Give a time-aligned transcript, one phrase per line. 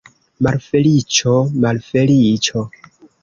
[0.45, 2.65] Malfeliĉo, malfeliĉo!